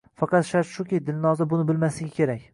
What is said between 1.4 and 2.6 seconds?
buni bilmasligi kerak